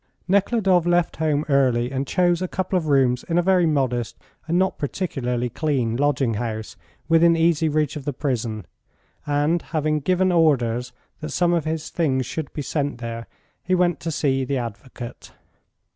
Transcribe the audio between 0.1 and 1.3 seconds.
Nekhludoff left